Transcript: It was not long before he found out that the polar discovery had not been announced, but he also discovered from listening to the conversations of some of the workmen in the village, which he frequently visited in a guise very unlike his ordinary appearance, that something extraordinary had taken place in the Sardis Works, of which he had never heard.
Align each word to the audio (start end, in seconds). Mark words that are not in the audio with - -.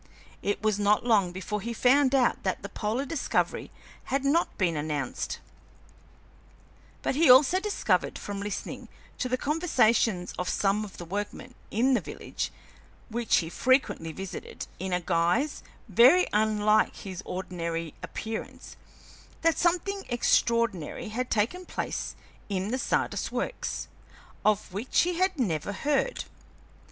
It 0.41 0.63
was 0.63 0.79
not 0.79 1.05
long 1.05 1.31
before 1.31 1.61
he 1.61 1.73
found 1.75 2.15
out 2.15 2.41
that 2.41 2.63
the 2.63 2.69
polar 2.69 3.05
discovery 3.05 3.69
had 4.05 4.25
not 4.25 4.57
been 4.57 4.75
announced, 4.75 5.37
but 7.03 7.13
he 7.13 7.29
also 7.29 7.59
discovered 7.59 8.17
from 8.17 8.39
listening 8.39 8.87
to 9.19 9.29
the 9.29 9.37
conversations 9.37 10.33
of 10.39 10.49
some 10.49 10.83
of 10.83 10.97
the 10.97 11.05
workmen 11.05 11.53
in 11.69 11.93
the 11.93 12.01
village, 12.01 12.51
which 13.09 13.35
he 13.35 13.47
frequently 13.49 14.11
visited 14.11 14.65
in 14.79 14.91
a 14.91 15.01
guise 15.01 15.61
very 15.87 16.25
unlike 16.33 16.95
his 16.95 17.21
ordinary 17.23 17.93
appearance, 18.01 18.75
that 19.43 19.59
something 19.59 20.03
extraordinary 20.09 21.09
had 21.09 21.29
taken 21.29 21.63
place 21.63 22.15
in 22.49 22.71
the 22.71 22.79
Sardis 22.79 23.31
Works, 23.31 23.87
of 24.43 24.73
which 24.73 25.01
he 25.01 25.19
had 25.19 25.37
never 25.37 25.71
heard. 25.71 26.23